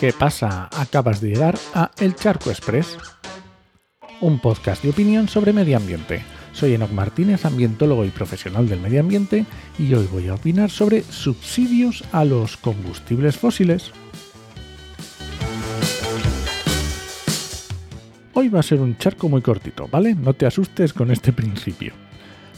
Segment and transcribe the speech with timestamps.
[0.00, 0.70] ¿Qué pasa?
[0.72, 2.96] Acabas de llegar a El Charco Express,
[4.22, 6.22] un podcast de opinión sobre medio ambiente.
[6.54, 9.44] Soy Enoc Martínez, ambientólogo y profesional del medio ambiente,
[9.78, 13.92] y hoy voy a opinar sobre subsidios a los combustibles fósiles.
[18.32, 20.14] Hoy va a ser un charco muy cortito, ¿vale?
[20.14, 21.92] No te asustes con este principio.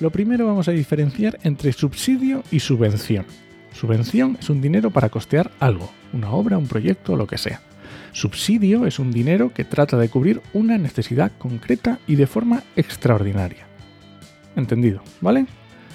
[0.00, 3.26] Lo primero vamos a diferenciar entre subsidio y subvención.
[3.72, 7.60] Subvención es un dinero para costear algo, una obra, un proyecto, lo que sea.
[8.12, 13.66] Subsidio es un dinero que trata de cubrir una necesidad concreta y de forma extraordinaria.
[14.56, 15.46] Entendido, ¿vale?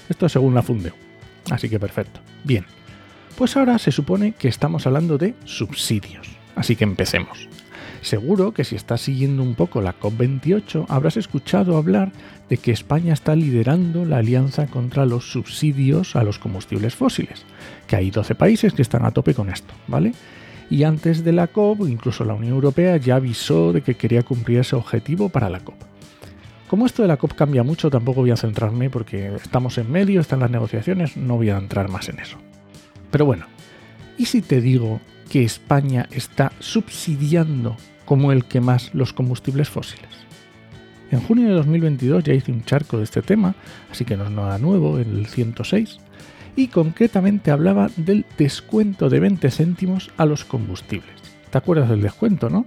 [0.09, 0.93] Esto según la Fundeo.
[1.49, 2.21] Así que perfecto.
[2.43, 2.65] Bien.
[3.37, 6.29] Pues ahora se supone que estamos hablando de subsidios.
[6.55, 7.49] Así que empecemos.
[8.03, 12.11] Seguro que si estás siguiendo un poco la COP28 habrás escuchado hablar
[12.49, 17.45] de que España está liderando la alianza contra los subsidios a los combustibles fósiles,
[17.87, 20.11] que hay 12 países que están a tope con esto, ¿vale?
[20.69, 24.59] Y antes de la COP, incluso la Unión Europea ya avisó de que quería cumplir
[24.59, 25.81] ese objetivo para la COP.
[26.67, 30.19] Como esto de la COP cambia mucho, tampoco voy a centrarme porque estamos en medio,
[30.19, 32.37] están las negociaciones, no voy a entrar más en eso.
[33.11, 33.45] Pero bueno,
[34.17, 40.09] ¿y si te digo que España está subsidiando como el que más los combustibles fósiles.
[41.11, 43.55] En junio de 2022 ya hice un charco de este tema,
[43.91, 45.99] así que no es nada nuevo, el 106,
[46.55, 51.13] y concretamente hablaba del descuento de 20 céntimos a los combustibles.
[51.49, 52.65] ¿Te acuerdas del descuento, no?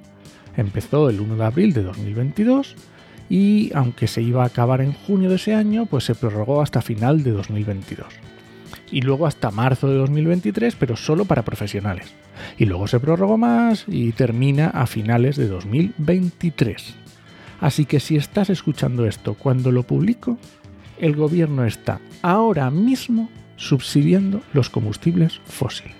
[0.56, 2.76] Empezó el 1 de abril de 2022
[3.28, 6.82] y aunque se iba a acabar en junio de ese año, pues se prorrogó hasta
[6.82, 8.06] final de 2022
[8.90, 12.14] y luego hasta marzo de 2023, pero solo para profesionales.
[12.58, 16.94] Y luego se prorrogó más y termina a finales de 2023.
[17.60, 20.38] Así que si estás escuchando esto cuando lo publico,
[20.98, 25.96] el gobierno está ahora mismo subsidiando los combustibles fósiles.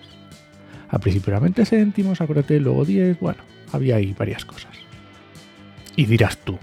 [0.88, 3.42] Al principio era 20 céntimos, acuérdate, luego 10, bueno,
[3.72, 4.70] había ahí varias cosas.
[5.96, 6.58] Y dirás tú,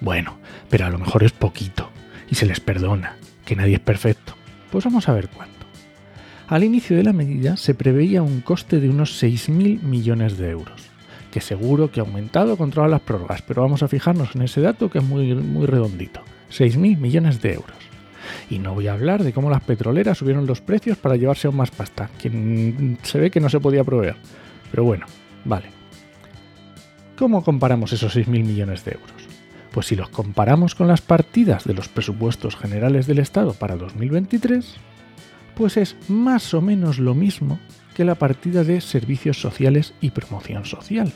[0.00, 0.38] bueno,
[0.70, 1.90] pero a lo mejor es poquito
[2.30, 4.34] y se les perdona, que nadie es perfecto.
[4.70, 5.57] Pues vamos a ver cuánto.
[6.48, 10.80] Al inicio de la medida se preveía un coste de unos 6.000 millones de euros,
[11.30, 14.62] que seguro que ha aumentado con todas las prórrogas, pero vamos a fijarnos en ese
[14.62, 15.34] dato que es muy,
[15.66, 16.22] redondito.
[16.50, 17.76] 6.000 millones de euros.
[18.48, 21.56] Y no voy a hablar de cómo las petroleras subieron los precios para llevarse aún
[21.56, 24.16] más pasta, que se ve que no se podía proveer.
[24.70, 25.04] Pero bueno,
[25.44, 25.66] vale.
[27.18, 29.12] ¿Cómo comparamos esos 6.000 millones de euros?
[29.70, 34.78] Pues si los comparamos con las partidas de los presupuestos generales del Estado para 2023,
[35.58, 37.58] pues es más o menos lo mismo
[37.94, 41.12] que la partida de servicios sociales y promoción social.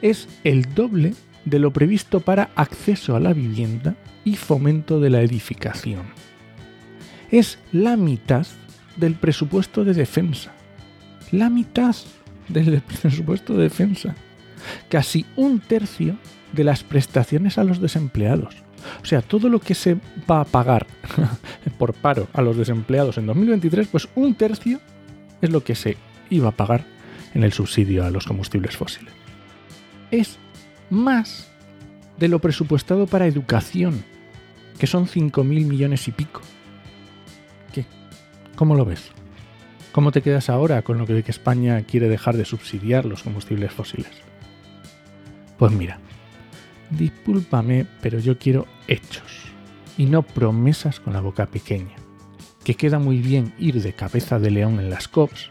[0.00, 1.12] Es el doble
[1.44, 6.04] de lo previsto para acceso a la vivienda y fomento de la edificación.
[7.30, 8.46] Es la mitad
[8.96, 10.52] del presupuesto de defensa.
[11.32, 11.94] La mitad
[12.48, 14.14] del presupuesto de defensa.
[14.88, 16.16] Casi un tercio
[16.54, 18.54] de las prestaciones a los desempleados.
[19.02, 19.96] O sea, todo lo que se
[20.30, 20.86] va a pagar
[21.78, 24.80] por paro a los desempleados en 2023, pues un tercio
[25.40, 25.96] es lo que se
[26.30, 26.84] iba a pagar
[27.34, 29.12] en el subsidio a los combustibles fósiles.
[30.10, 30.38] Es
[30.90, 31.50] más
[32.18, 34.04] de lo presupuestado para educación,
[34.78, 36.40] que son 5.000 millones y pico.
[37.72, 37.86] ¿Qué?
[38.56, 39.10] ¿Cómo lo ves?
[39.92, 44.10] ¿Cómo te quedas ahora con lo que España quiere dejar de subsidiar los combustibles fósiles?
[45.58, 45.98] Pues mira,
[46.96, 49.42] discúlpame, pero yo quiero hechos
[49.96, 51.96] y no promesas con la boca pequeña.
[52.64, 55.50] Que queda muy bien ir de cabeza de león en las COPs,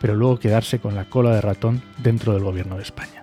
[0.00, 3.20] pero luego quedarse con la cola de ratón dentro del gobierno de España.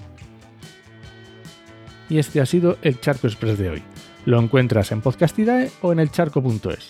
[2.10, 3.84] Y este ha sido el Charco Express de hoy.
[4.26, 6.90] Lo encuentras en Podcastidae o en elcharco.es.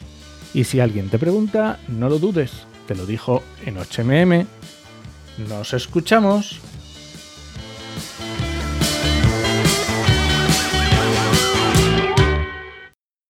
[0.53, 4.47] Y si alguien te pregunta, no lo dudes, te lo dijo en 8mm.
[5.50, 6.59] Nos escuchamos.